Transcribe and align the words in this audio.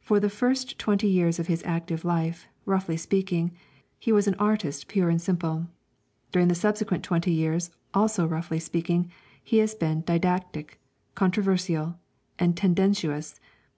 For 0.00 0.18
the 0.20 0.30
first 0.30 0.78
twenty 0.78 1.06
years 1.06 1.38
of 1.38 1.46
his 1.48 1.62
active 1.66 2.02
life, 2.02 2.48
roughly 2.64 2.96
speaking, 2.96 3.52
he 3.98 4.10
was 4.10 4.26
an 4.26 4.34
artist 4.38 4.88
pure 4.88 5.10
and 5.10 5.20
simple; 5.20 5.66
during 6.32 6.48
the 6.48 6.54
subsequent 6.54 7.04
twenty 7.04 7.30
years, 7.32 7.70
also 7.92 8.26
roughly 8.26 8.58
speaking, 8.58 9.10
he 9.44 9.58
has 9.58 9.74
been 9.74 10.00
didactic, 10.00 10.80
controversial, 11.14 11.98
and 12.38 12.56
_tendentious. 12.56 13.38